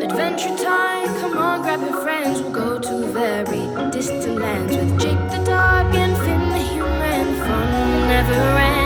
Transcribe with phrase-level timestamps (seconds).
[0.00, 2.40] Adventure time, come on, grab your friends.
[2.40, 7.34] We'll go to very distant lands with Jake the dog and Finn the human.
[7.40, 8.83] Fun will never.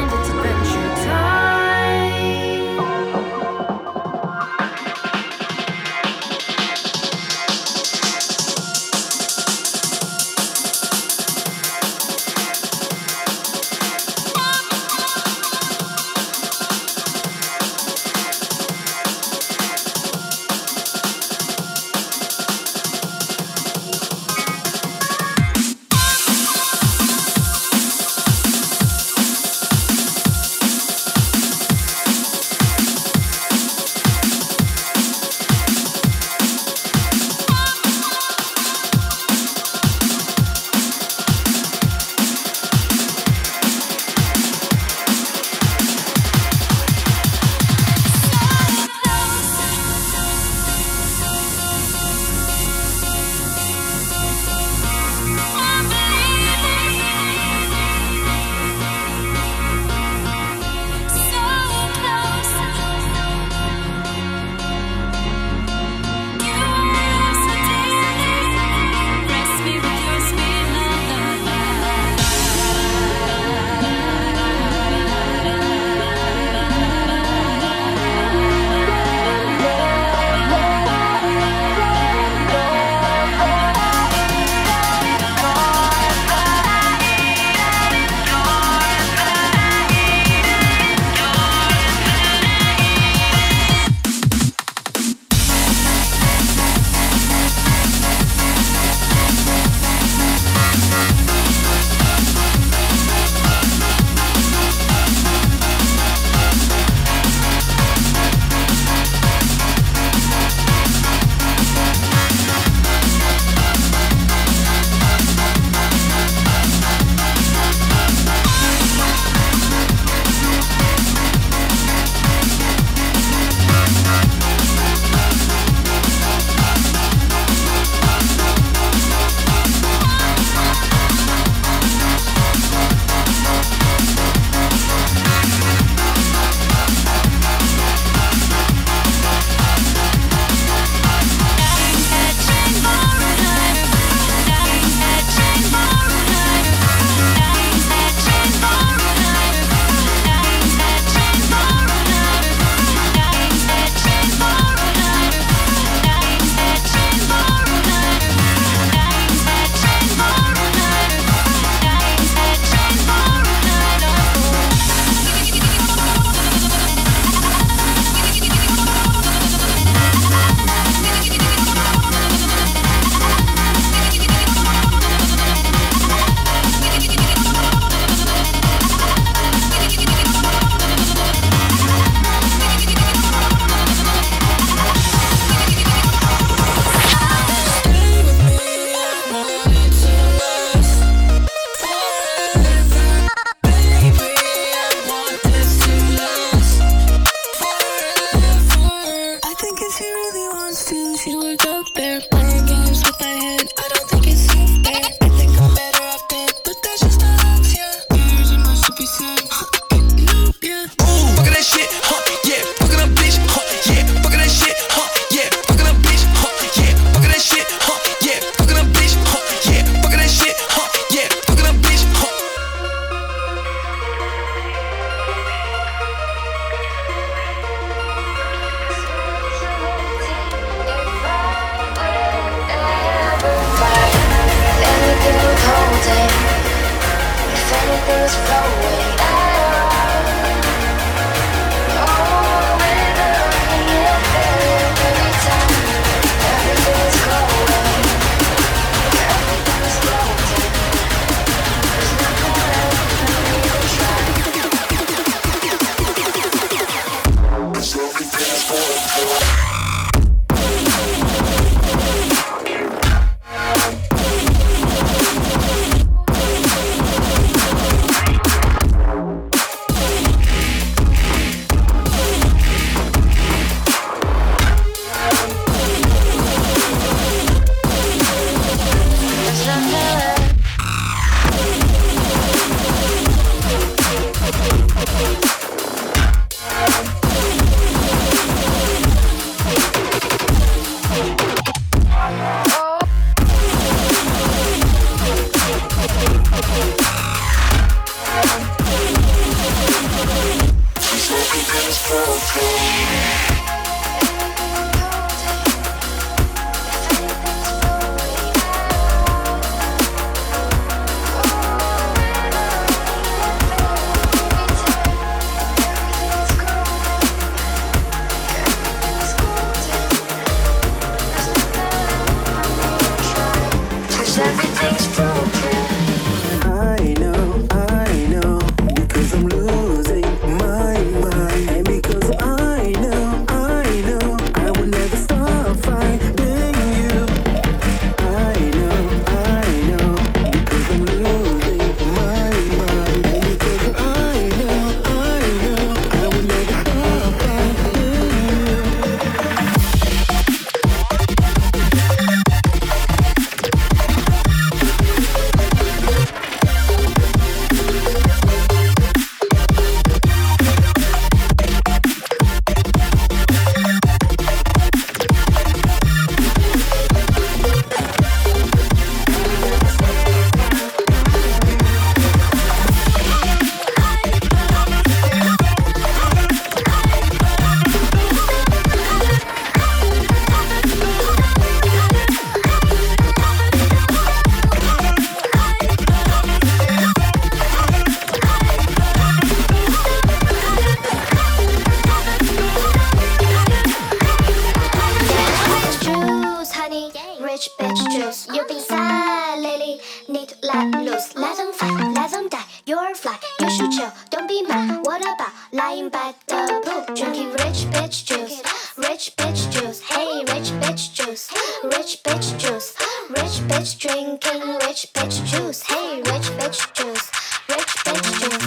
[406.49, 408.62] The pool, drinking rich bitch juice?
[408.97, 411.50] Rich bitch juice, hey, rich bitch juice.
[411.85, 412.95] Rich bitch juice,
[413.31, 415.83] rich bitch drinking rich bitch juice.
[415.83, 417.31] Hey, rich bitch juice,
[417.69, 418.65] rich bitch juice.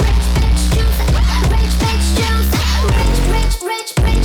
[0.00, 0.98] Rich bitch juice,
[1.50, 2.50] rich bitch juice.
[2.94, 4.23] Rich, rich, rich, rich,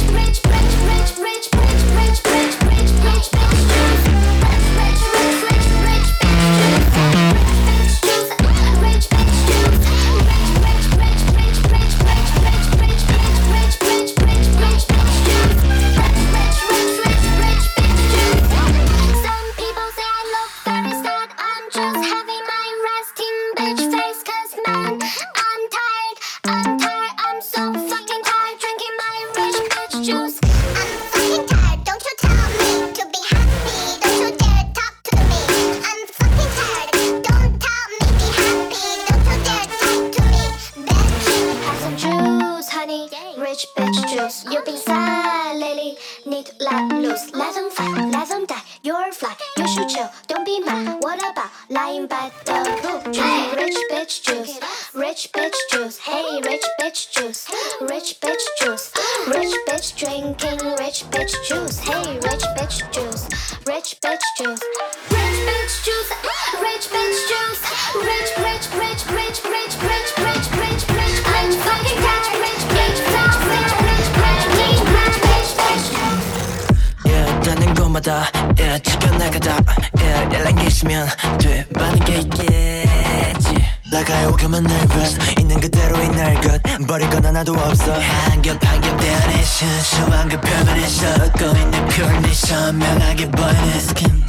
[87.40, 87.94] 하나도 없어.
[87.94, 94.24] 한겹 한겹 대안에 순수한 그 표면에 섞어 있는 표현이 선명하게 보이는 skin.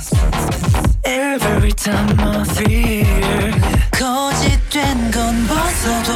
[1.05, 3.53] Every time I feel
[3.91, 6.13] 거짓된 건 벗어도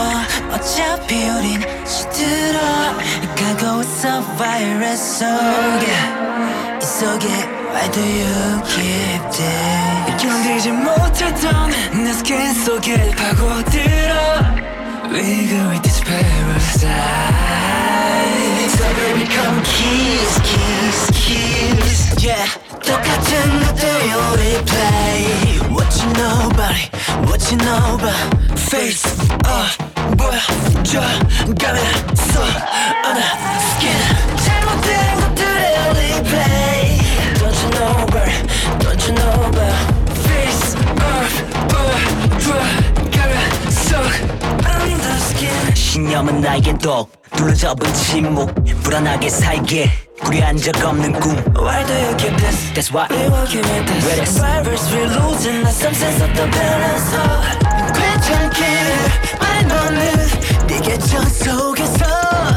[0.52, 2.60] 어차피 우린 시들어.
[3.34, 5.86] 가고 있어 바이러스 속에
[6.80, 7.28] 이 속에
[7.72, 11.70] Why do you keep that 견디지 못했던
[12.04, 14.63] 내 스킨 속에 파고들어
[15.13, 16.89] We go with this parasite
[18.75, 22.48] So baby come kiss kiss kiss Yeah
[22.81, 23.29] 똑같은
[23.62, 25.19] 것들 you replay
[25.69, 26.89] What you know about it
[27.29, 29.05] What you know about Face
[29.45, 29.77] up
[30.17, 31.01] 보여줘
[31.62, 32.33] 가면서
[33.05, 33.25] on the
[33.69, 34.01] skin
[34.43, 34.89] 잘못된
[35.21, 36.81] 것들의 replay
[37.39, 38.41] Don't you know about it
[38.81, 39.77] Don't you know about
[40.25, 41.31] Face up
[41.69, 42.82] 보여줘
[45.74, 49.90] 신념은 나에겐 독 둘러잡은 침묵 불안하게 살게
[50.22, 52.72] 구리한 적 없는 꿈 Why do you keep this?
[52.74, 56.32] That's why we working with this Where the survivors we losing Not some sense of
[56.34, 57.64] the balance oh.
[57.92, 58.64] 괜찮게
[59.40, 59.98] 말 너는
[60.66, 62.04] 네게 전 속에서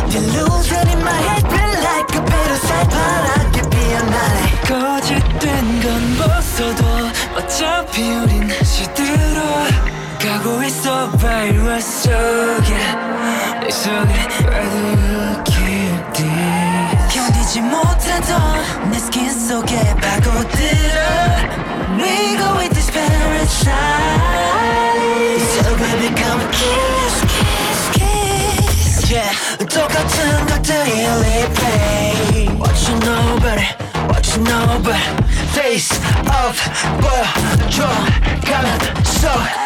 [0.10, 6.84] Delusion in my head Feel like a parasite 바람에 피어나네 거짓된 건 벗어도
[7.36, 9.41] 어차피 우린 시들어
[10.19, 12.76] 가고 있어 바이러스 속에
[13.61, 14.12] 내 속에
[15.45, 16.31] 기억이
[17.12, 21.00] 견디지 못하던 내 스킨 속에 파고들어
[21.99, 23.73] We go with this parasite
[25.38, 33.75] So baby come kiss kiss kiss Yeah 똑같은 것들이 replay What you know about it
[34.09, 35.93] What you know about it Face
[36.29, 36.59] off
[37.00, 37.87] 보여줘
[38.45, 39.66] 가면 속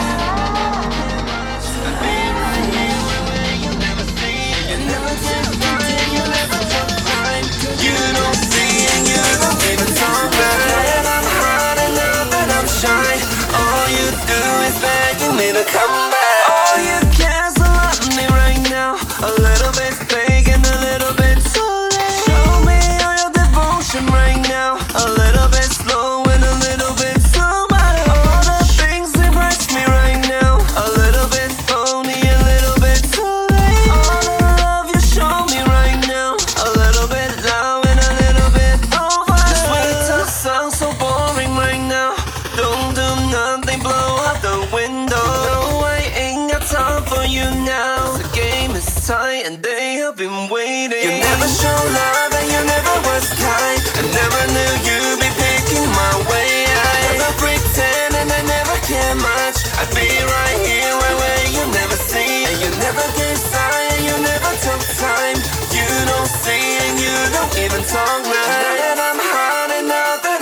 [51.31, 53.79] never show love and you never was kind.
[53.95, 56.67] I never knew you'd be picking my way.
[56.67, 59.57] I never pretend and I never care much.
[59.79, 62.51] I'd be right here where, where you never see.
[62.51, 65.39] And you never gave sign and you never took time.
[65.71, 68.79] You don't see and you don't even talk right.
[68.91, 69.87] And I'm hot and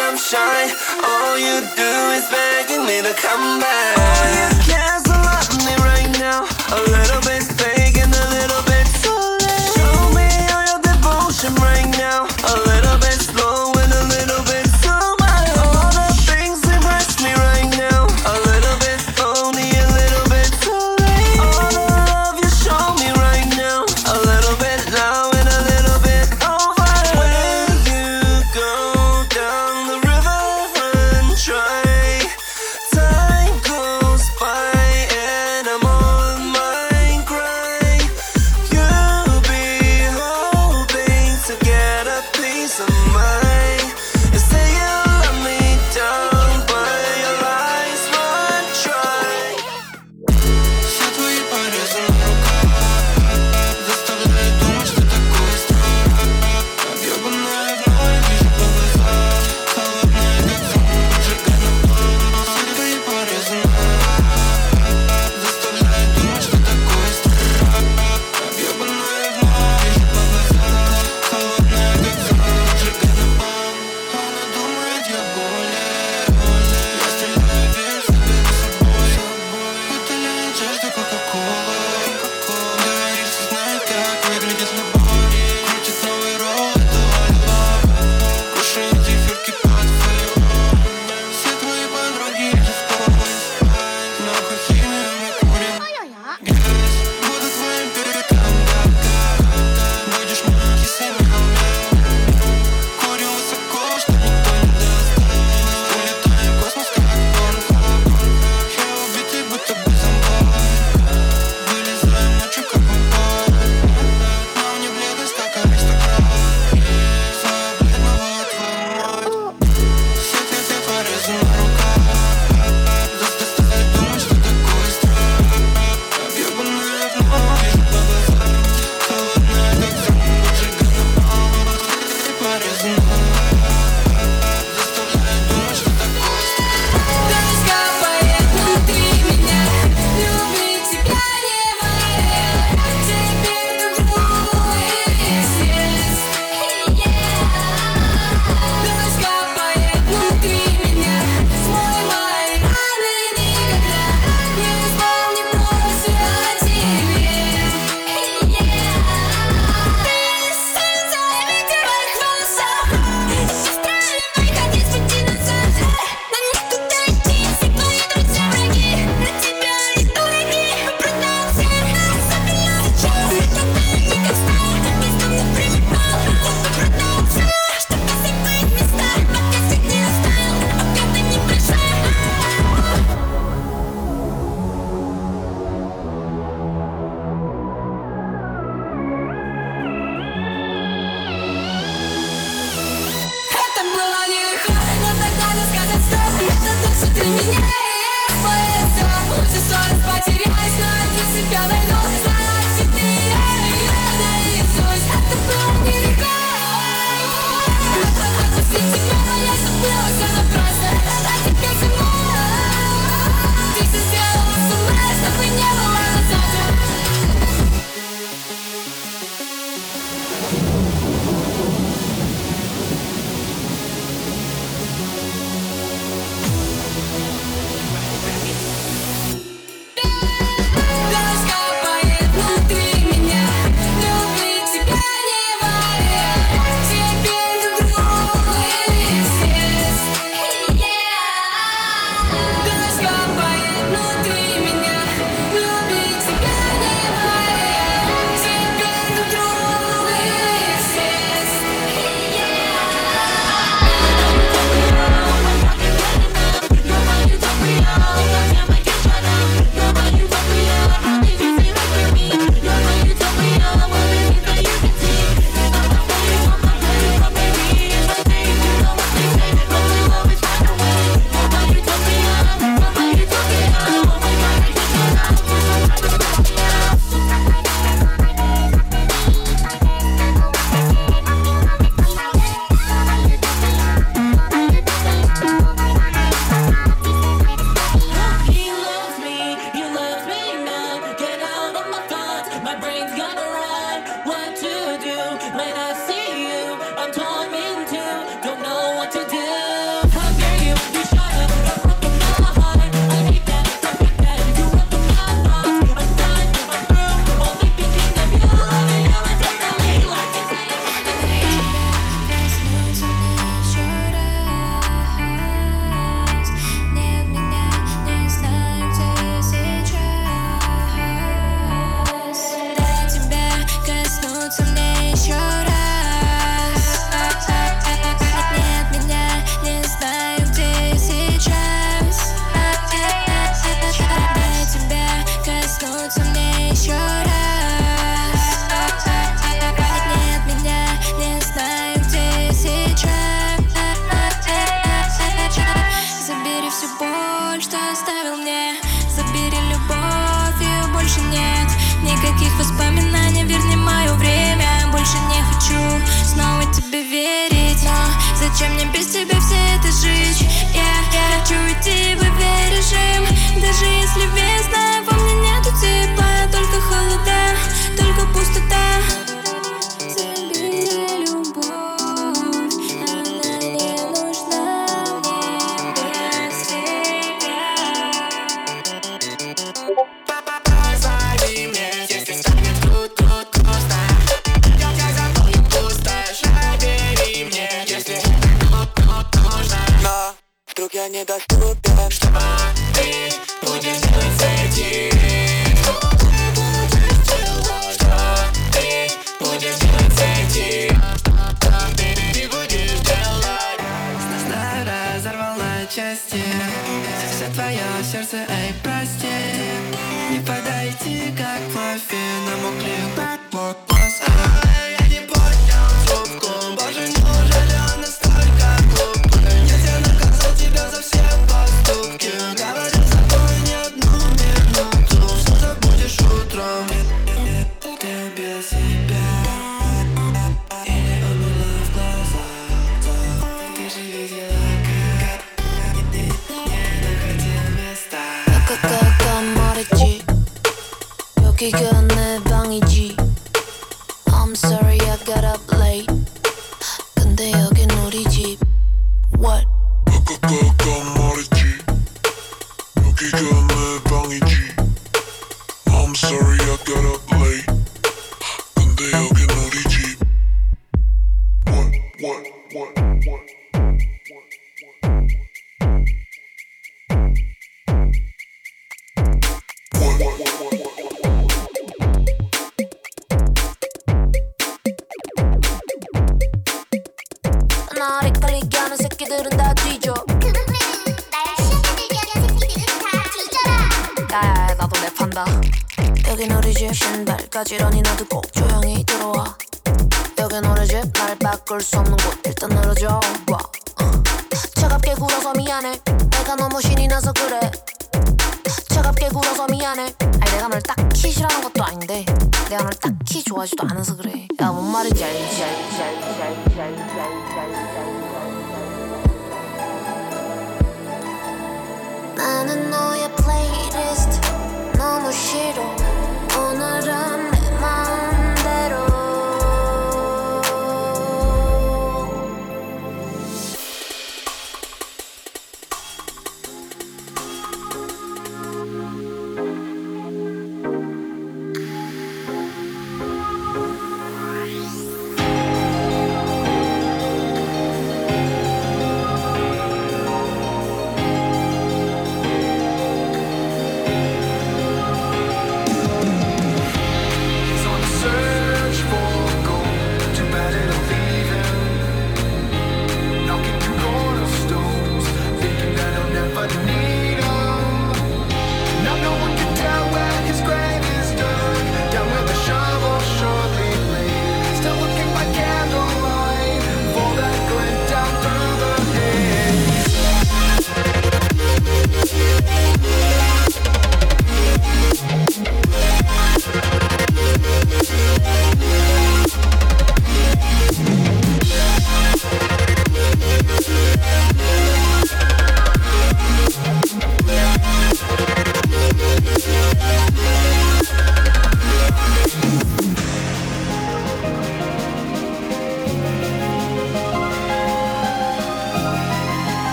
[0.00, 0.72] I'm shy.
[1.04, 4.57] All you do is begging me to come back.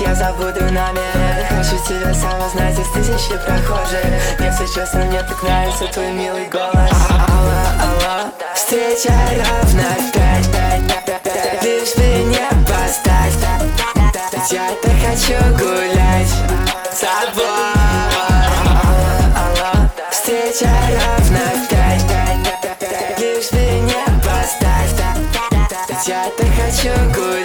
[0.00, 4.04] Я забуду намеренно Хочу тебя сам узнать из тысячи прохожих.
[4.38, 6.90] Мне все честно, мне так нравится твой милый голос.
[7.10, 13.34] Алло, алло, встреча ровно пять, пять, Лишь бы не поставь
[14.50, 16.28] я так хочу гулять
[16.90, 17.44] с тобой.
[18.82, 24.92] Алло, алло, встреча ровно пять, пять, Лишь бы не поставь
[26.06, 27.41] я так хочу гулять.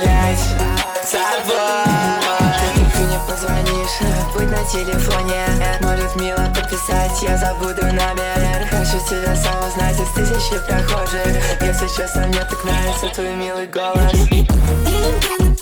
[4.72, 5.46] телефоне.
[5.82, 11.62] Может мило подписать я забуду номер Хочу тебя сам узнать из тысячи прохожих.
[11.62, 15.57] Если честно, мне так нравится твой милый голос.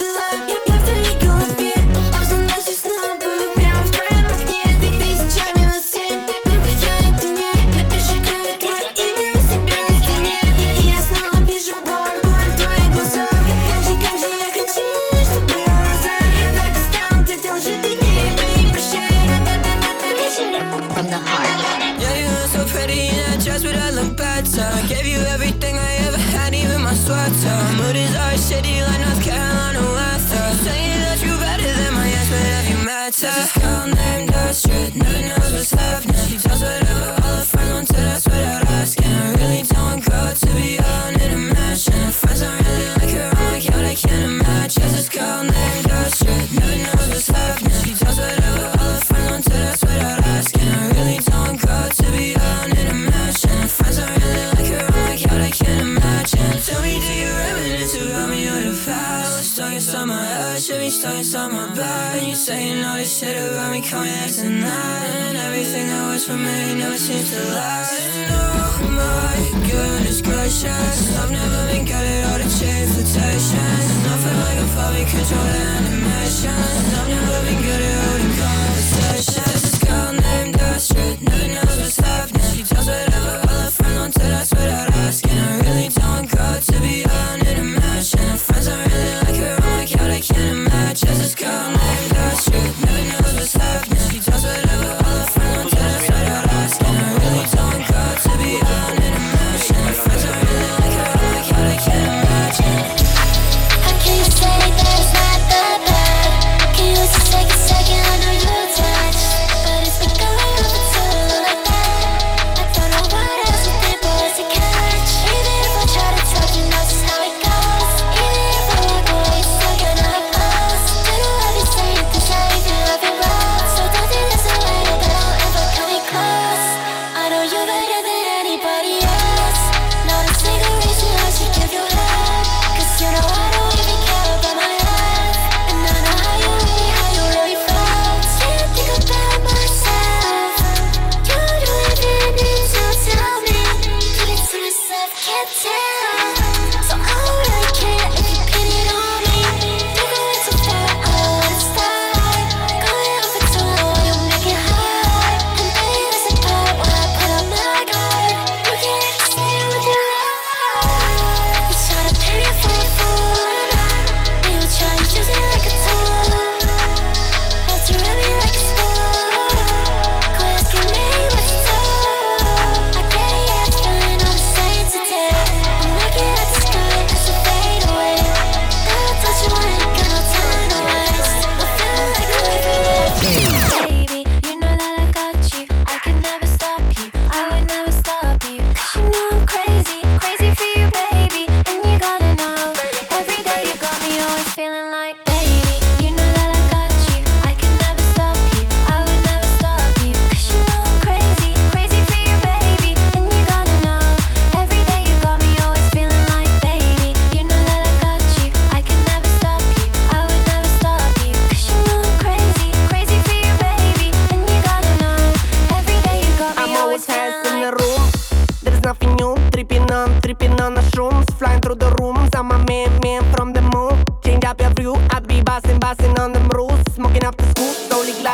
[61.04, 65.12] much on my back, And you saying all this shit about me coming next tonight.
[65.28, 67.94] And everything that was for me never seems to last.
[68.00, 71.18] And oh my goodness gracious.
[71.18, 76.94] I've never been good at all the chain flirtations Nothing like a puppy control animations
[76.98, 78.75] I've never been good at all the colors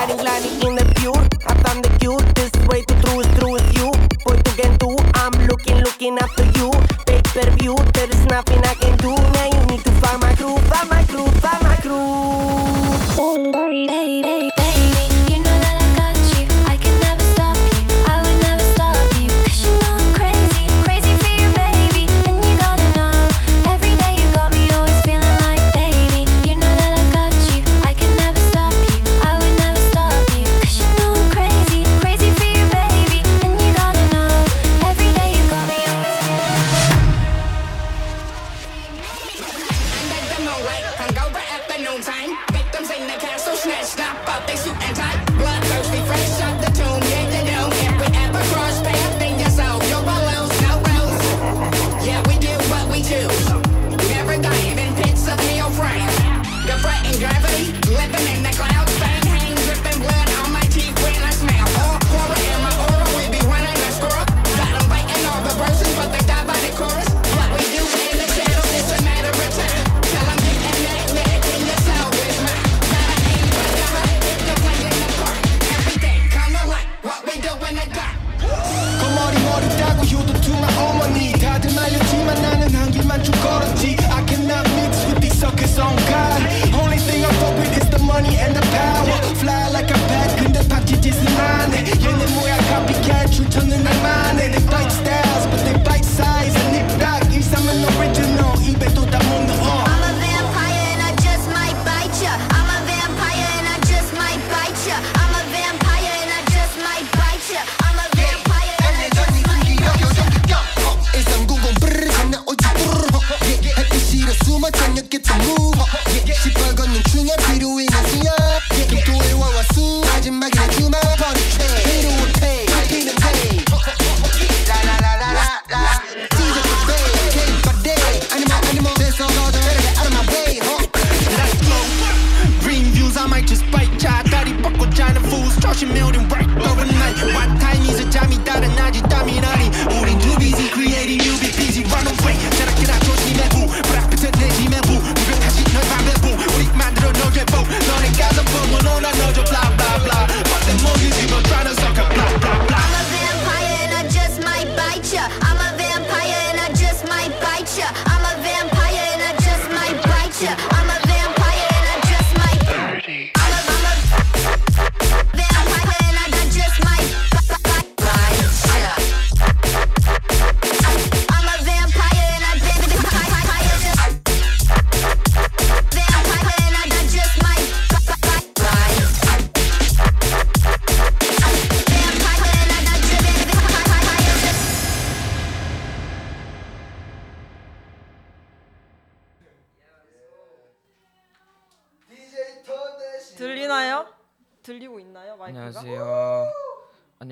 [0.08, 1.16] gliding, gliding in the pure.
[1.46, 2.20] I found the cure.
[2.34, 3.92] This way to true is true with you.
[4.26, 6.72] Boy, to get to, I'm looking, looking after you.
[7.06, 8.81] Pay per view, there is nothing I can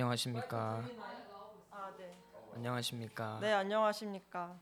[0.09, 0.83] 안녕하십니까.
[1.69, 2.17] 아 네.
[2.55, 3.37] 안녕하십니까.
[3.41, 4.57] 네 안녕하십니까.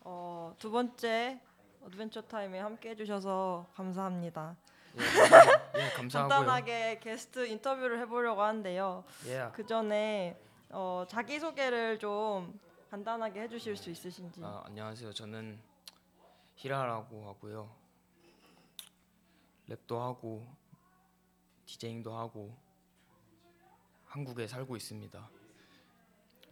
[0.00, 1.38] 어, 두 번째
[1.84, 4.56] Adventure Time에 함께 해 주셔서 감사합니다.
[4.96, 5.00] 예,
[5.94, 6.36] 감사하고요.
[6.38, 9.04] 간단하게 게스트 인터뷰를 해 보려고 하는데요.
[9.26, 9.50] 예.
[9.52, 12.58] 그 전에 어, 자기 소개를 좀
[12.90, 14.40] 간단하게 해 주실 수 있으신지.
[14.42, 15.12] 아, 안녕하세요.
[15.12, 15.60] 저는
[16.54, 17.68] 히라라고 하고요.
[19.68, 20.46] 랩도 하고
[21.66, 22.56] 디제잉도 하고
[24.18, 25.30] 한국에 살고 있습니다.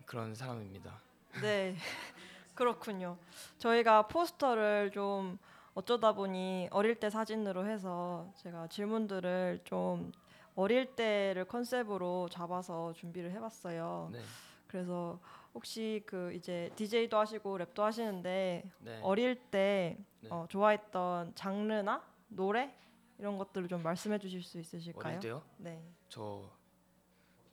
[0.05, 1.00] 그런 사람입니다.
[1.42, 1.74] 네,
[2.55, 3.18] 그렇군요.
[3.59, 5.37] 저희가 포스터를 좀
[5.74, 10.12] 어쩌다 보니 어릴 때 사진으로 해서 제가 질문들을 좀
[10.55, 14.11] 어릴 때를 컨셉으로 잡아서 준비를 해봤어요.
[14.12, 14.20] 네.
[14.68, 15.18] 그래서
[15.52, 19.00] 혹시 그 이제 DJ도 하시고 랩도 하시는데 네.
[19.02, 20.29] 어릴 때 네.
[20.31, 22.72] 어, 좋아했던 장르나 노래
[23.18, 25.14] 이런 것들을 좀 말씀해 주실 수 있으실까요?
[25.14, 25.42] 어릴 때요?
[25.57, 25.83] 네.
[26.09, 26.56] 저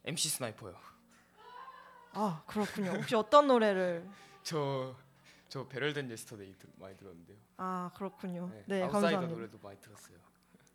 [0.06, 0.76] MC 스나이퍼요.
[2.13, 2.92] 아 그렇군요.
[2.92, 4.08] 혹시 어떤 노래를?
[4.44, 4.96] 저
[5.50, 7.38] 저 Better Than Yesterday 들- 많이 들었는데요.
[7.58, 8.50] 아 그렇군요.
[8.50, 8.63] 네.
[8.66, 9.36] 네, 아웃사이더 감사합니다.
[9.36, 10.18] 노래도 많이 들었어요.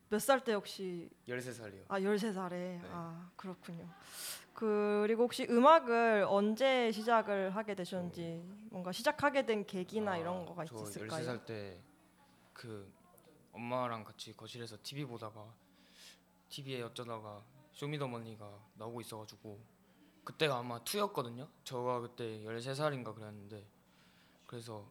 [0.09, 1.85] 몇 살 때 혹시 13살이요.
[1.88, 2.81] 아 13살에 네.
[2.85, 3.88] 아 그렇군요.
[4.55, 10.77] 그리고 혹시 음악을 언제 시작을 하게 되셨는지 뭔가 시작하게 된 계기나 이런 거가 아, 저
[10.77, 11.25] 있었을까요?
[11.27, 11.81] 13살 때
[12.53, 12.93] 그
[13.53, 15.45] 엄마랑 같이 거실에서 TV 보다가
[16.51, 17.43] TV에 어쩌다가
[17.79, 19.61] 쇼미더머니가 나오고 있어가지고
[20.25, 21.49] 그때가 아마 2였거든요.
[21.62, 23.64] 저가 그때 13살인가 그랬는데
[24.49, 24.85] 그래서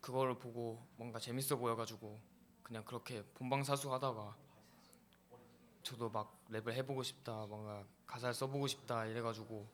[0.00, 2.18] 그거를 보고 뭔가 재밌어 보여가지고
[2.62, 4.34] 그냥 그렇게 본방사수 하다가
[5.82, 9.68] 저도 막 랩을 해보고 싶다 뭔가 가사를 써보고 싶다 이래가지고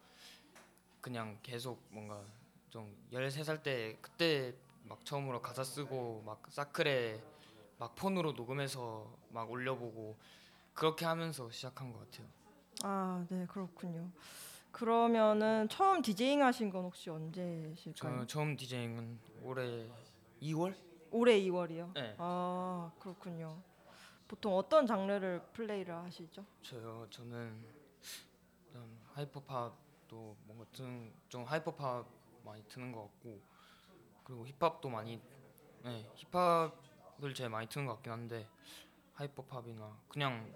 [1.01, 2.25] 그냥 계속 뭔가
[2.71, 7.23] 좀 13살 때 그때 막 처음으로 가사 쓰고 막 사클에
[7.79, 10.19] 막 폰으로 녹음해서 막 올려보고
[10.81, 12.27] 그렇게 하면서 시작한 것 같아요.
[12.83, 14.11] 아, 네, 그렇군요.
[14.73, 18.21] 그러면은 처음 디제잉 하신 건 혹시 언제실까요?
[18.21, 19.87] 저 처음 디제잉은 올해
[20.41, 20.75] 2월?
[21.11, 21.93] 올해 2월이요.
[21.93, 22.15] 네.
[22.17, 23.61] 아, 그렇군요.
[24.27, 26.47] 보통 어떤 장르를 플레이를 하시죠?
[26.63, 27.63] 저요 저는
[29.13, 32.07] 하이퍼팝도 뭔가 트는 좀 하이퍼팝
[32.43, 33.39] 많이 트는 것 같고
[34.25, 35.21] 그리고 힙합도 많이
[35.83, 38.49] 네 힙합을 제일 많이 트는 것 같긴 한데
[39.13, 40.51] 하이퍼팝이나 그냥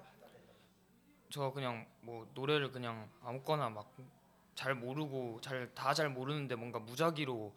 [1.34, 3.90] 저 그냥 뭐 노래를 그냥 아무거나 막
[4.54, 7.52] 잘 모르고 잘 다 잘 모르는데 뭔가 무작위로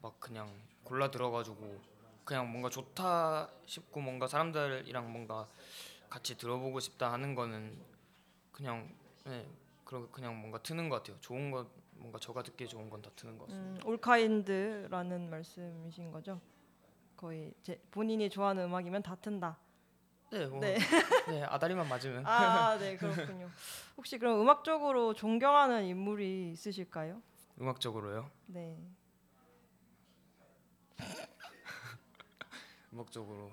[0.00, 0.48] 막 그냥
[0.82, 1.78] 골라 들어가지고
[2.24, 5.46] 그냥 뭔가 좋다 싶고 뭔가 사람들이랑 뭔가
[6.08, 7.78] 같이 들어보고 싶다 하는 거는
[8.50, 8.88] 그냥
[9.26, 9.46] 네
[9.84, 11.20] 그러 그냥 뭔가 트는 것 같아요.
[11.20, 13.84] 좋은 거 뭔가 저가 듣기에 좋은 건 다 트는 것 같습니다.
[13.84, 16.40] 음, 올카인드라는 말씀이신 거죠?
[17.14, 19.58] 거의 제 본인이 좋아하는 음악이면 다 튼다.
[20.30, 20.78] 네, 뭐, 네.
[21.28, 21.42] 네.
[21.42, 23.50] 아다리만 맞으면 아, 네, 그렇군요.
[23.96, 27.20] 혹시 그럼 음악적으로 존경하는 인물이 있으실까요?
[27.60, 28.30] 음악적으로요.
[28.46, 28.78] 네.
[32.92, 33.50] 음악적으로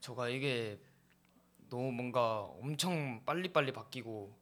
[0.00, 0.78] 저가 이게
[1.70, 4.36] 너무 뭔가 엄청 빨리빨리 바뀌고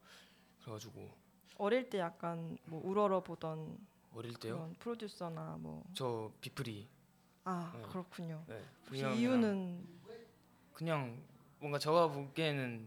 [0.63, 1.11] 그래가지고
[1.59, 3.79] 어릴 때 약간 뭐 우러러 보던
[4.15, 4.73] 어릴 때요.
[4.79, 6.89] 프로듀서나 뭐 저 비프리.
[7.45, 7.83] 아, 네.
[7.83, 8.45] 그렇군요.
[8.47, 8.63] 네.
[8.87, 9.87] 혹시 이유는
[10.73, 11.23] 그냥
[11.65, 12.87] 뭔가 저가 보기에는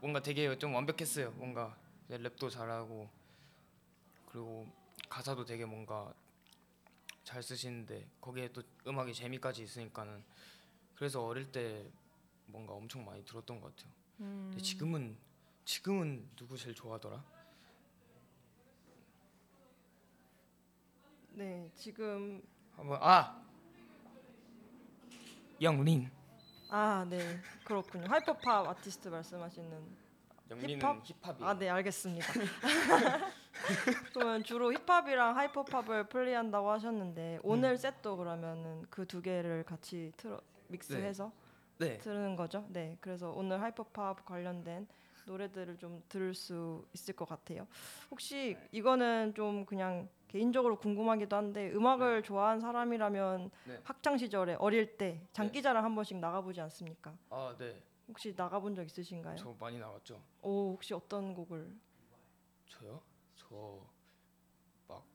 [0.00, 1.32] 뭔가 되게 좀 완벽했어요.
[1.32, 1.76] 뭔가
[2.08, 3.10] 랩도 잘하고
[4.26, 4.68] 그리고
[5.08, 6.14] 가사도 되게 뭔가
[7.24, 10.22] 잘 쓰시는데 거기에 또 음악이 재미까지 있으니까는
[10.94, 11.90] 그래서 어릴 때
[12.46, 13.92] 뭔가 엄청 많이 들었던 것 같아요.
[14.20, 15.16] 음, 지금은
[15.64, 17.24] 지금은 누구 제일 좋아하더라?
[21.30, 22.40] 네, 지금
[22.76, 23.44] 한번 아
[25.60, 26.08] 영린
[26.76, 27.38] 아, 네.
[27.62, 28.04] 그렇군요.
[28.08, 29.80] 하이퍼팝 아티스트 말씀하시는
[30.50, 31.02] 영미는 힙합?
[31.04, 31.48] 힙합이에요.
[31.48, 32.26] 아, 네, 알겠습니다.
[34.12, 41.30] 그러면 주로 힙합이랑 하이퍼팝을 플레이한다고 하셨는데 오늘 셋도 그러면은 그 두 개를 같이 틀어 믹스해서
[41.78, 41.98] 네.
[41.98, 42.66] 들은 거죠?
[42.70, 42.96] 네.
[43.00, 44.88] 그래서 오늘 하이퍼팝 관련된
[45.26, 47.68] 노래들을 좀 들을 수 있을 것 같아요.
[48.10, 50.08] 혹시 이거는 좀 그냥
[50.38, 53.80] 개인적으로 궁금하기도 한데 음악을 좋아하는 사람이라면 네.
[53.84, 57.16] 학창 시절에 어릴 때 장기자랑 한 번씩 나가보지 않습니까?
[57.30, 57.80] 아, 네.
[58.08, 59.36] 혹시 나가본 적 있으신가요?
[59.36, 60.20] 저 많이 나왔죠.
[60.42, 61.72] 오 혹시 어떤 곡을?
[62.66, 63.00] 저요?
[63.36, 65.06] 저막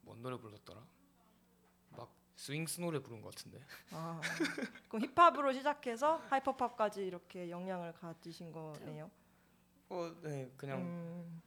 [0.00, 0.84] 뭔 노래 불렀더라?
[1.90, 3.64] 막 스윙스 노래 부른 것 같은데.
[3.92, 4.20] 아
[4.88, 9.12] 그럼 힙합으로 시작해서 하이퍼팝까지 이렇게 영향을 가지신 거네요.
[9.90, 10.50] 어, 네.
[10.56, 11.40] 그냥 음,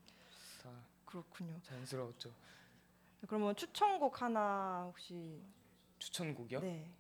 [0.63, 0.69] 다
[1.03, 1.59] 그렇군요.
[1.63, 2.33] 자연스러웠죠.
[3.27, 5.41] 그러면 추천곡 하나 혹시
[5.99, 6.59] 추천곡이요?
[6.59, 6.91] 네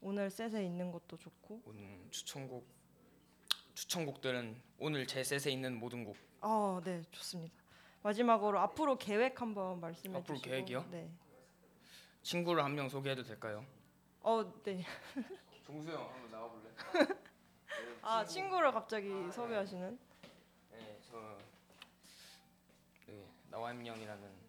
[0.00, 2.66] 오늘 셋에 있는 것도 좋고 오늘 추천곡
[3.74, 6.16] 추천곡들은 오늘 제 셋에 있는 모든 곡.
[6.40, 7.54] 아 네 좋습니다.
[8.02, 10.86] 마지막으로 앞으로 계획 한번 말씀해 앞으로 주시고 계획이요?
[10.90, 11.10] 네.
[12.22, 13.64] 친구를 한 명 소개해도 될까요?
[14.20, 14.84] 어 네.
[15.64, 16.70] 종수 형 한번 나와 볼래?
[18.02, 19.98] 아 친구를 갑자기 섭외하시는
[20.72, 21.38] 네, 저
[23.06, 24.39] 네, 나와임 형이라는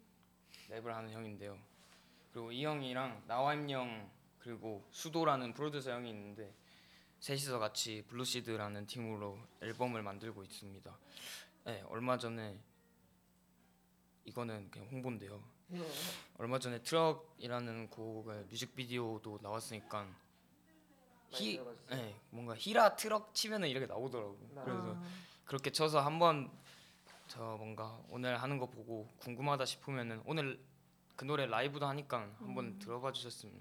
[0.72, 1.58] 랩을 하는 형인데요.
[2.32, 4.10] 그리고 이 형이랑 나와임 형
[4.40, 6.54] 그리고 수도라는 프로듀서 형이 있는데
[7.20, 10.98] 셋이서 같이 블루시드라는 팀으로 앨범을 만들고 있습니다.
[11.66, 12.58] 네, 얼마 전에
[14.26, 15.44] 이거는 그냥 홍보인데요.
[16.38, 20.08] 얼마 전에 트럭이라는 곡의 뮤직비디오도 나왔으니까
[21.30, 24.50] 히, 네, 뭔가 히라 트럭 치면은 이렇게 나오더라고요.
[24.64, 25.04] 그래서 아,
[25.46, 26.52] 그렇게 쳐서 한번
[27.32, 30.62] 저 뭔가 오늘 하는 거 보고 궁금하다 싶으면은 오늘
[31.16, 33.56] 그 노래 라이브도 하니까 한번 들어봐 주셨으면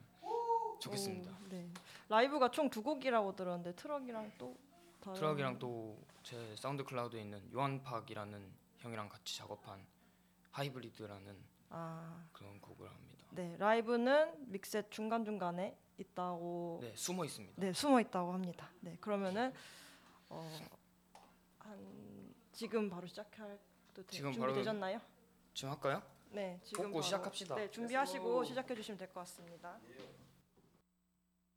[0.80, 1.30] 좋겠습니다.
[1.30, 1.70] 오, 네.
[2.08, 4.56] 라이브가 총 두 곡이라고 들었는데 트럭이랑 또
[5.00, 9.86] 다른 트럭이랑 또 제 SoundCloud에 있는 요한팍이라는 형이랑 같이 작업한
[10.50, 11.36] 하이브리드라는
[11.70, 13.24] 아, 그런 곡을 합니다.
[13.30, 17.54] 네 라이브는 믹셋 중간 중간에 있다고 네, 숨어 있습니다.
[17.56, 18.68] 네 숨어 있다고 합니다.
[18.80, 19.54] 네 그러면은
[20.28, 20.44] 어
[21.60, 21.78] 한
[22.52, 25.00] 지금 바로 시작해도 되- 지금 바로- 준비되셨나요?
[25.54, 26.02] 지금 할까요?
[26.32, 27.54] 네 지금 뽑고 바로- 시작합시다.
[27.56, 29.78] 네 준비하시고 시작해 주시면 될 것 같습니다.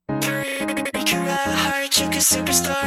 [0.10, 2.82] Make you got a heart, you can superstar.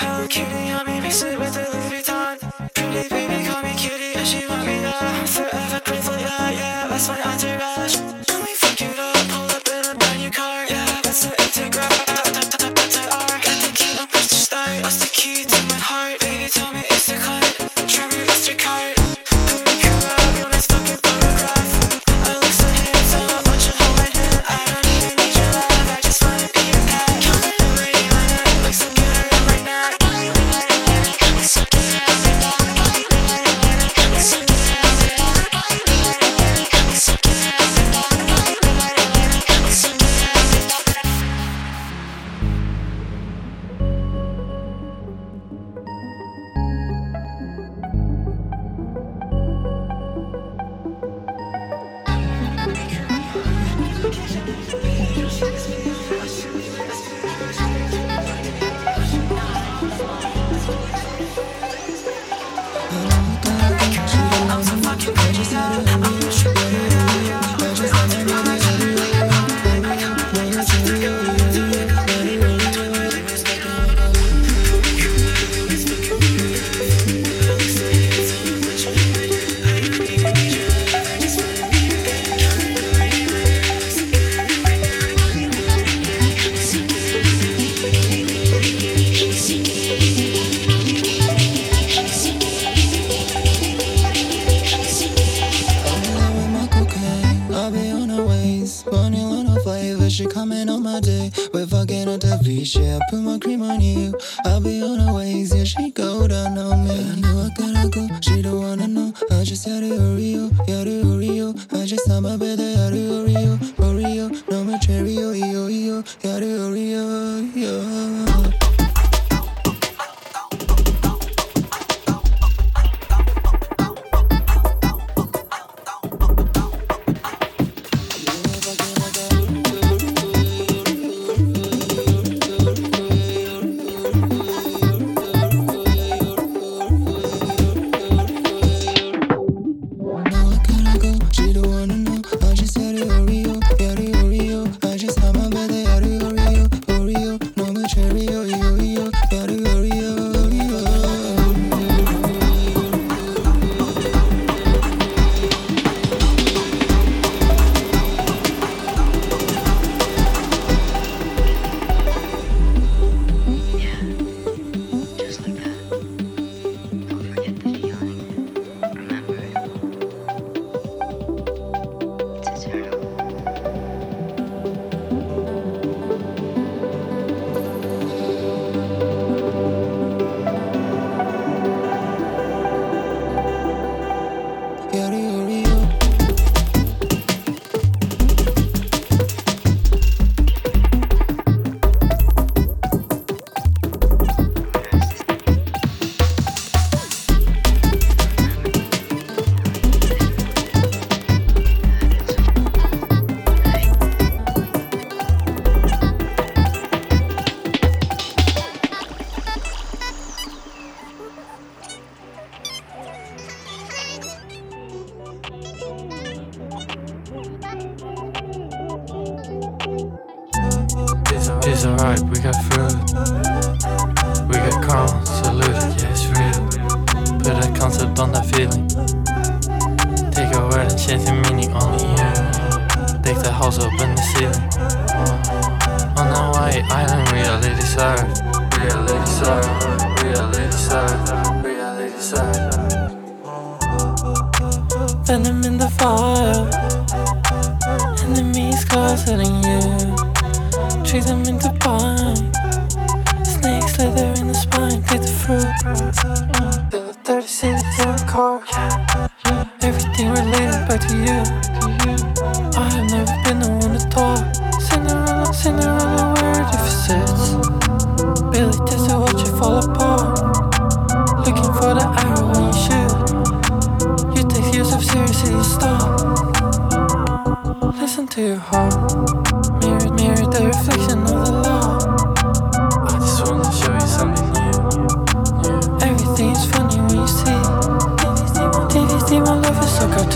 [0.00, 2.38] Hello Kitty, I'm in mix it with a Louis Vuitton.
[2.74, 4.92] Pretty baby, call me cutie, and she want me to
[5.26, 6.88] forever grateful, yeah, yeah.
[6.88, 7.96] That's my entourage.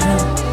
[0.04, 0.43] myself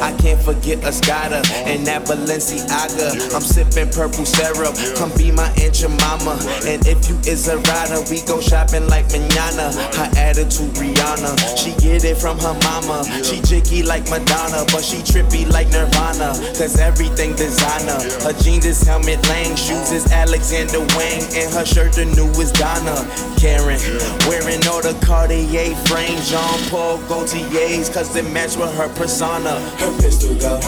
[0.00, 3.34] I can't forget Escada and that Balenciaga.
[3.34, 6.38] I'm sippin' purple syrup, come be my aunt mama.
[6.64, 9.72] And if you is a rider, we go shopping like manana.
[9.94, 13.04] Her attitude Rihanna, she get it from her mama.
[13.22, 16.32] She jicky like Madonna, but she trippy like Nirvana.
[16.56, 18.00] Cause everything designer.
[18.24, 22.96] Her jeans is Helmet Lang, shoes is Alexander Wang, and her shirt the newest Donna.
[23.36, 23.80] Karen,
[24.28, 29.54] wearing all the Cartier frames, Jean Paul Gaultier's, cause they match with her persona.
[29.78, 30.60] Her pistol go.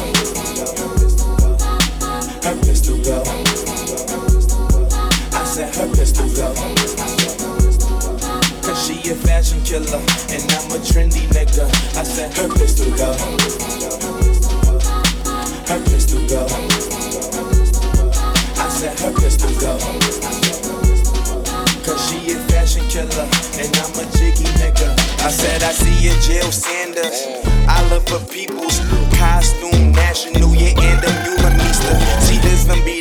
[2.42, 3.22] Her pistol go.
[5.32, 6.28] I said her pistol.
[8.62, 10.00] Cause she a fashion killer,
[10.30, 11.66] and I'm a trendy nigga.
[11.96, 13.12] I said her pistol go.
[15.66, 16.46] Her pistol go.
[18.56, 20.37] I said her pistol go.
[21.88, 23.24] Cause she a fashion killer,
[23.56, 24.92] and I'm a jiggy nigga.
[25.24, 27.24] I said I see a Jill Sanders.
[27.66, 28.78] I look for people's
[29.16, 31.96] costume, national, yeah, and Mulanista.
[32.20, 33.00] See, this gonna be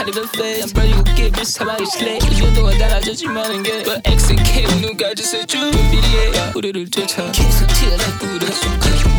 [0.00, 4.64] 카리발 face 난 버리고 give 사방이 슬레이 2년 동안 달라졌지만 게 But X and K
[4.80, 8.70] 누가 짓을 준비해 우리를 쫓아 계속 튀어나 뿌렸어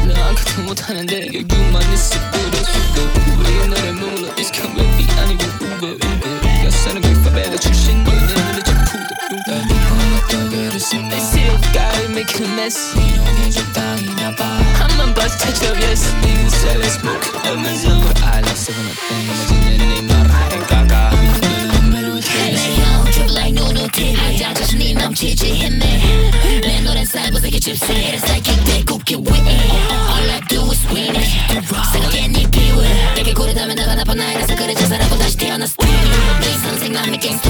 [0.07, 5.87] 난 같은 못하는데 여기만 있어 뿌렸어 우리의 노래 몰라 It's come with me 아니고 우버
[5.87, 8.40] 우버 여사는 귓밥에다 출신 너
[9.51, 14.45] 네 눈에 좀 푸다 They still got it making a mess 이놈의 적당히나 봐
[14.79, 17.89] 한번 봐서 touch up yes Niggas say let's smoke 하면서
[18.23, 21.11] I like seven up thing 넘어지는 내 말에 가가
[22.39, 26.01] 내형 drip like 노노 TV 자존심이 넘치지 힘내
[26.61, 29.59] 내 노래는 쌀보세기 집세 Psychic 대 굽게 위에
[30.07, 31.27] All I do is win it
[31.91, 32.71] 생각해 네 비위
[33.15, 37.49] 내게 고르다면 내가 나쁜 나이라서 그래 자살하고 다시 태어났어 네 선생 남의 갱스터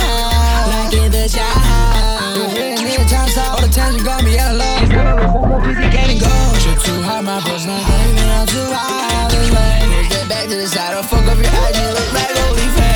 [0.91, 2.49] give it your all.
[2.51, 6.59] Hitting me times out all the times you got me out I'm a getting gold.
[6.65, 9.31] You're too hot, my bitch, not getting out too high.
[10.09, 12.90] Get back to the side, Don't fuck up your eyes, you look like holy fan.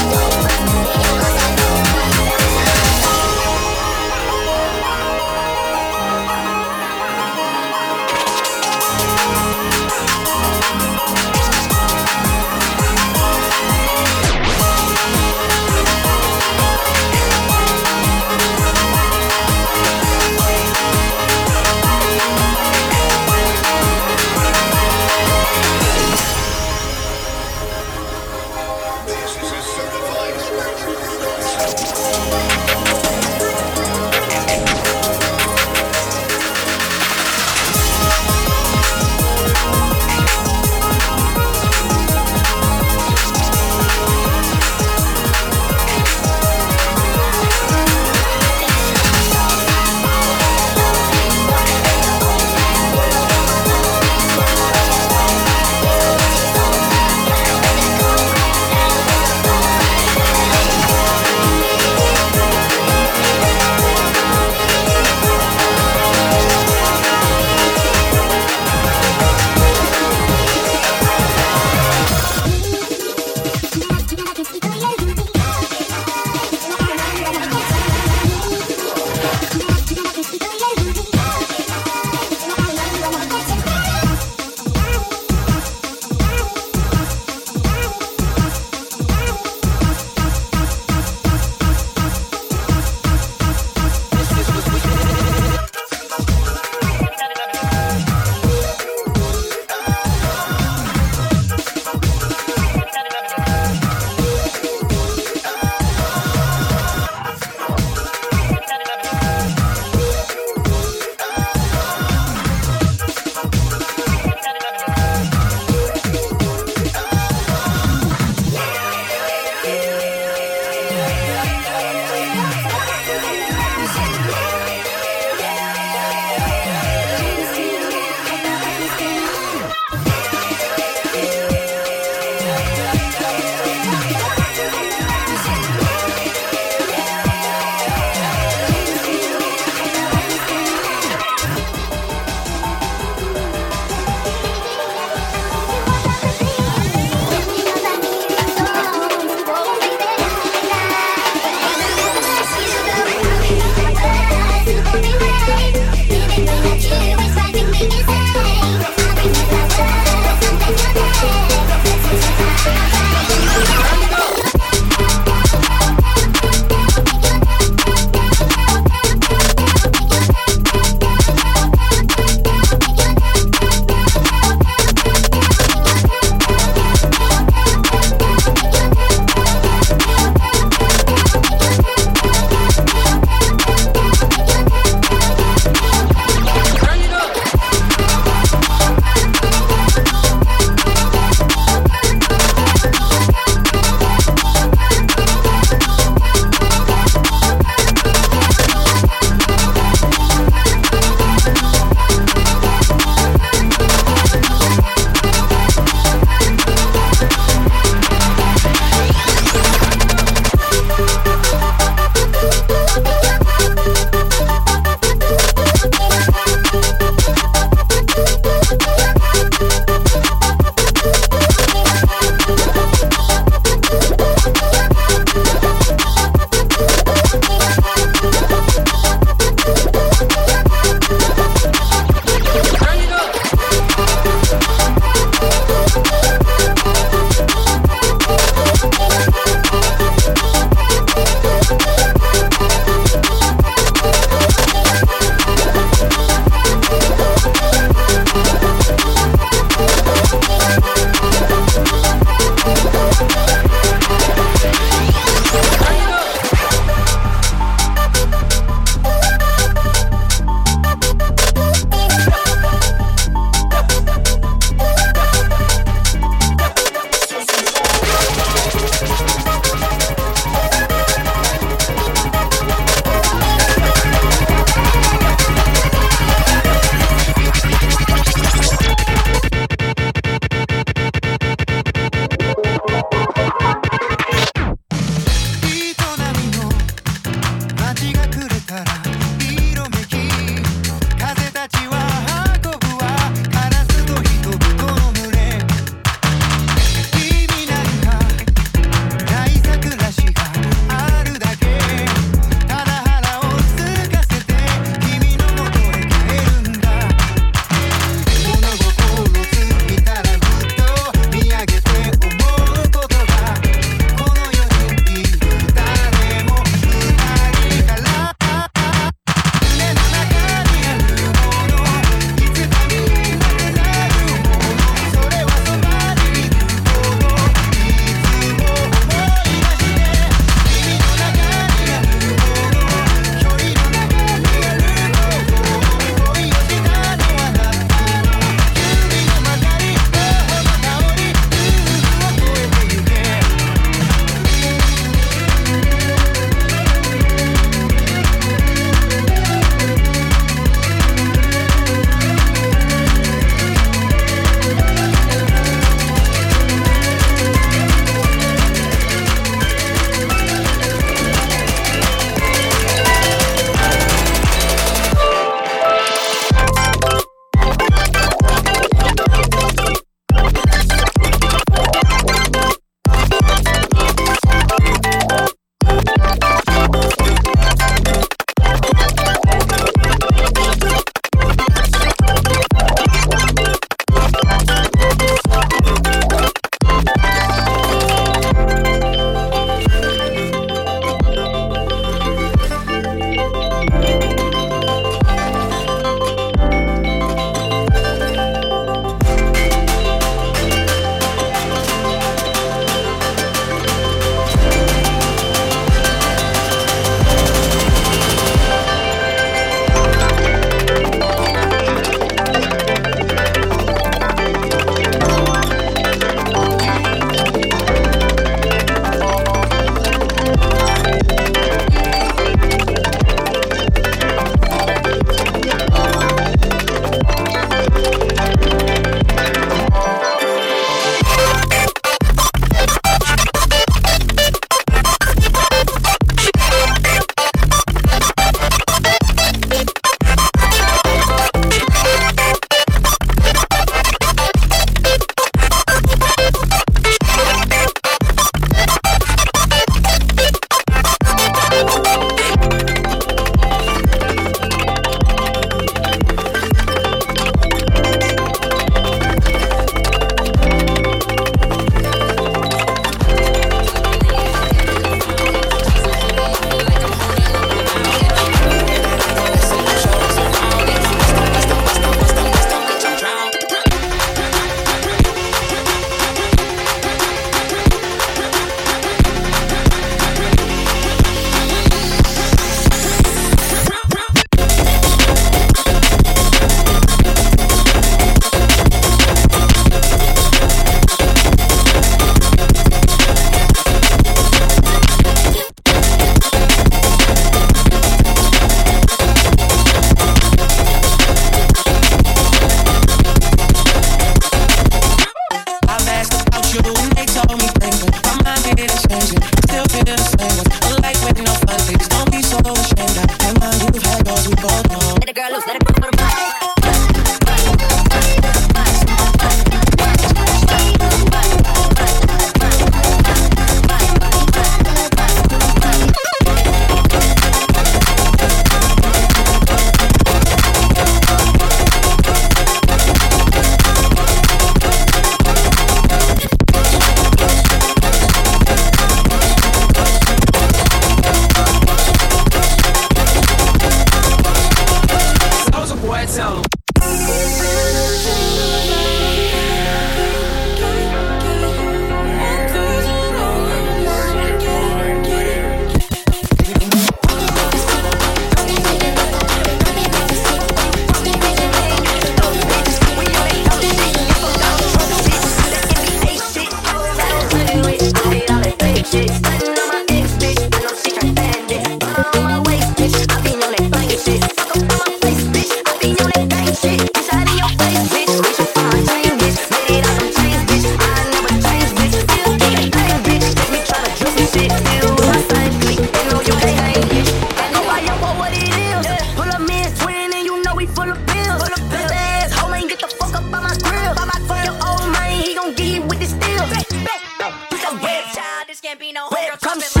[599.13, 600.00] Where no Here comes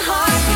[0.00, 0.53] Heart.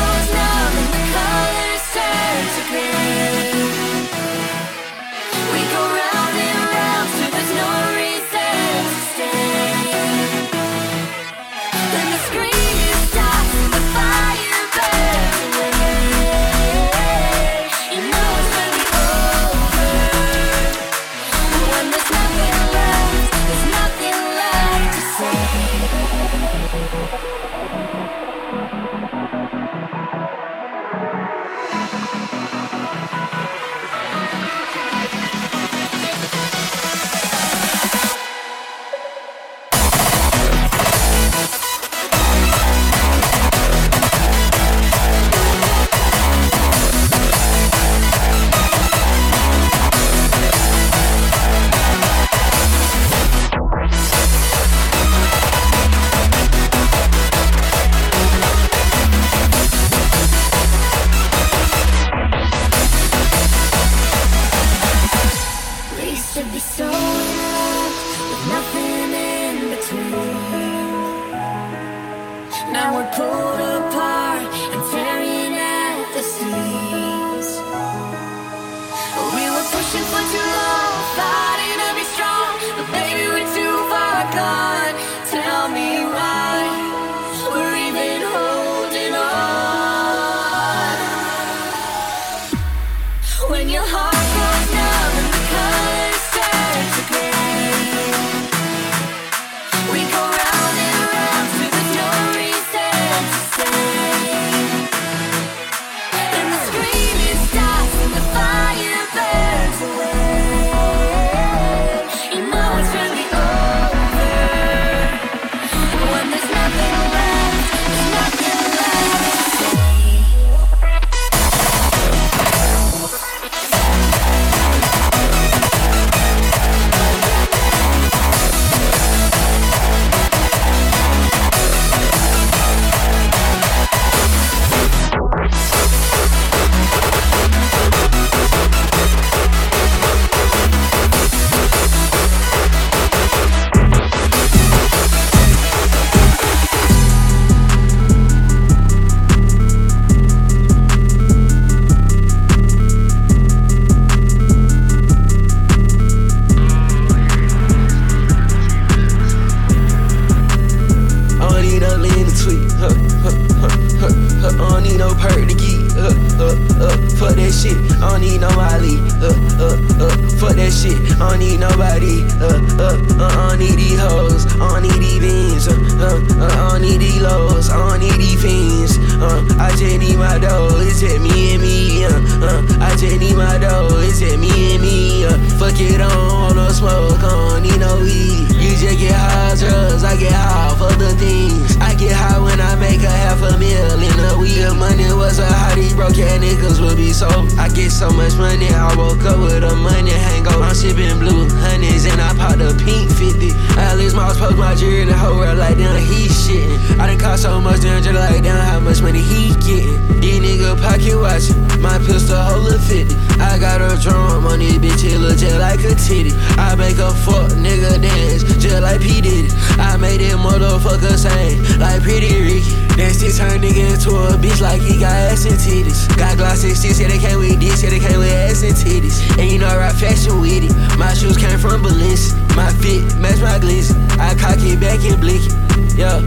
[221.25, 222.75] Like Pretty Ricky.
[222.95, 226.07] Then she turned nigga into a bitch like he got ass and titties.
[226.17, 229.19] Got gloss 66, yeah they came with this, yeah they came with ass and titties.
[229.37, 230.97] And you know I rock fashion with it.
[230.97, 232.35] My shoes came from Balenci.
[232.55, 233.95] My fit match my glizzy.
[234.19, 235.97] I cock it back and blick it.
[235.97, 236.19] Yeah.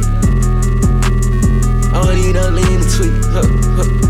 [1.93, 3.13] I don't need no lean to tweet.
[3.33, 3.45] Huh,
[3.77, 4.02] huh,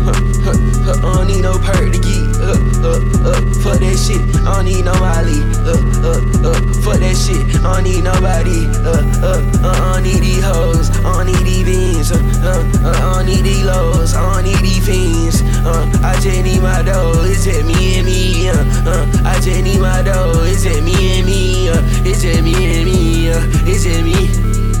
[0.43, 1.07] huh, huh.
[1.07, 2.27] I don't need no perk to geek.
[2.43, 4.21] Uh, uh, uh, fuck that shit.
[4.43, 5.39] I don't need no Molly.
[5.63, 7.43] Uh, uh, uh, fuck that shit.
[7.63, 8.67] I don't need nobody.
[8.83, 10.89] Uh, uh, uh, I don't need these hoes.
[11.03, 12.11] I don't need these beans.
[12.11, 14.13] Uh, uh, uh, I don't need these lows.
[14.13, 15.41] I don't need these fiends.
[15.63, 17.23] Uh, I just need my dough.
[17.23, 18.49] It's just me and me.
[18.49, 20.43] Uh, uh, I just need my dough.
[20.43, 21.69] It's just me and me.
[21.69, 23.31] Uh, it's just me and me.
[23.31, 24.27] Uh, it's just me.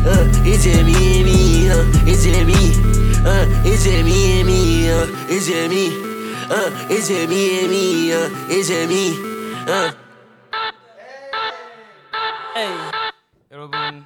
[0.03, 1.69] Uh, it's just me and me.
[1.69, 2.75] Uh, it's just me.
[3.25, 4.89] Uh, it's just me and me.
[4.91, 5.87] Uh, it's just me.
[6.49, 8.13] Uh, it's just me and me.
[8.13, 9.17] Uh, it's just me.
[9.67, 9.91] Uh.
[13.51, 14.05] 여러분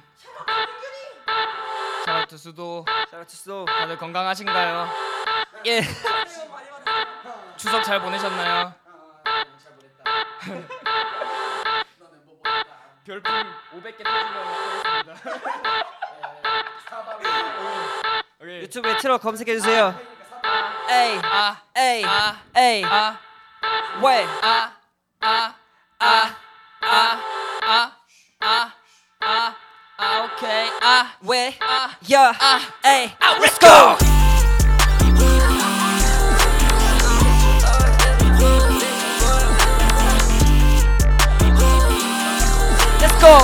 [2.06, 4.88] 샤라투 수도 샤라투 수도 다들 건강하신가요?
[5.66, 5.82] 예
[7.56, 8.72] 추석 잘 보내셨나요?
[13.04, 13.32] 별풍
[13.72, 15.14] 500개 터지면 하겠습니다
[18.62, 20.17] 유튜브에 틀어 검색해 주세요.
[20.88, 23.20] Hey, ah, hey, ah, hey, ah.
[24.00, 24.72] Wait, ah,
[25.20, 25.52] ah,
[26.00, 26.32] ah,
[26.80, 27.20] ah,
[27.60, 27.92] ah,
[28.40, 28.72] ah,
[29.20, 29.52] ah,
[30.00, 34.00] ah, okay, ah, way, ah, yeah, ah, hey, ah, let's go.
[42.96, 43.36] Let's go.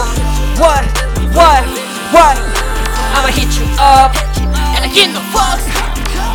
[0.57, 0.85] What?
[1.37, 1.63] What?
[2.09, 2.37] What?
[3.13, 4.17] I'ma hit you up,
[4.73, 5.74] and I get no fucks.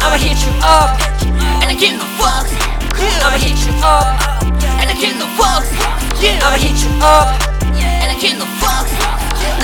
[0.09, 0.97] I'ma hit you up,
[1.62, 2.52] and I get no fucks,
[3.24, 4.06] I'ma hit you up,
[4.81, 5.68] and I get no fucks,
[6.20, 7.28] I'ma hit you up.
[7.74, 8.93] and I get no fucks.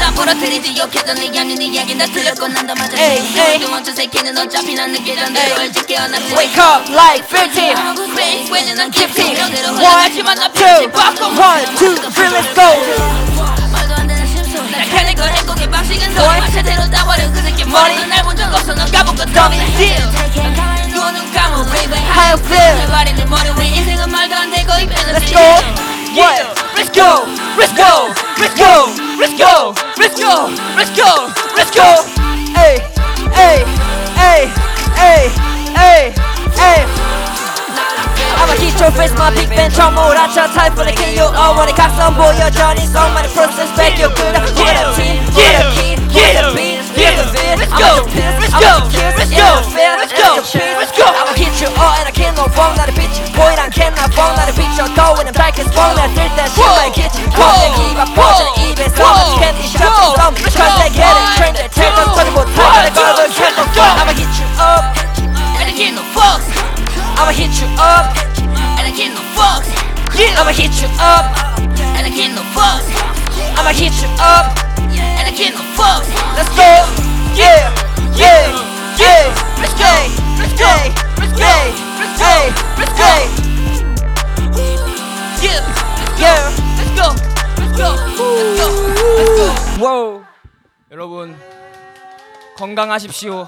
[0.01, 3.59] 나 부러뜨리지 욕했던 내 얌전 이야기 다 틀렸고 난다 맞아 에이, 에이.
[3.61, 7.77] 두 번째 새끼는 어차피 난 느끼던 대로 일찍 깨어났지 Wake up like 15.
[8.09, 9.35] Space 왜냐 난 깊이 15.
[9.35, 13.34] 명대로 One, 흘러가지만 나 two, 편집 바꿔 one, two, three, let's go.
[15.85, 19.59] 방식은 너의 마차대로 따버려 그 새끼 머리는 날본 적 없어 넌 까먹고 더미
[20.91, 22.77] 누워눈 감아 baby How you feel?
[22.79, 25.41] 내 발이 내 머리 위 인생은 말도 안 되고 이 배는 Let's go.
[26.17, 26.61] What?
[26.77, 27.27] Let's go.
[27.57, 28.13] Let's go.
[28.39, 28.93] Let's go.
[29.19, 29.75] Let's go.
[29.97, 30.51] Let's go.
[30.77, 31.29] Let's go.
[31.57, 32.05] Let's go.
[32.55, 32.81] Hey,
[33.33, 33.65] hey,
[34.17, 34.51] hey,
[34.97, 35.31] hey,
[35.77, 36.15] hey,
[36.57, 36.94] hey.
[38.46, 41.18] I'ma hit your face my big band 전무라 차 time for the king.
[41.18, 45.66] you all wanna 각성 보여 전이 성만의 process back you good what up team what
[45.66, 48.08] up key what up beat Here's the beat, let's go,
[48.40, 48.72] let's go,
[49.20, 49.50] let's go,
[50.00, 50.30] let's go,
[50.80, 51.04] let's go.
[51.10, 52.72] I'ma hit you all and I can't no wrong.
[52.80, 54.32] Not a bitch, boy, I can't cannot wrong.
[54.40, 55.92] Not a bitch, I'm going and back is wrong.
[56.00, 57.12] I did that shit like it.
[57.36, 60.34] Come and keep my fortune, even some of these candy shots and some.
[60.40, 62.64] Because they get it, train their tail, I'm turning more time.
[62.64, 63.28] I gotta
[63.76, 64.96] go, I'ma hit you up,
[65.60, 66.48] and I get no fucks.
[67.20, 68.35] I'ma hit you up
[68.97, 69.69] get no fucks
[70.37, 71.25] I'ma hit you up
[71.97, 72.87] And I get no fucks
[73.57, 74.47] I'ma hit you up
[74.93, 76.71] And I get no fucks Let's go
[77.35, 77.73] Yeah
[78.17, 78.53] Yeah
[78.99, 79.93] Yeah Let's go
[80.39, 80.73] Let's go
[81.19, 81.55] Let's go
[82.01, 82.35] Let's go
[82.79, 83.15] Let's go
[85.41, 85.63] Yeah
[86.19, 86.43] Yeah
[86.77, 87.09] Let's go
[87.59, 88.69] Let's go Let's go
[89.17, 90.25] Let's go Whoa
[90.91, 91.37] 여러분
[92.57, 93.47] 건강하십시오.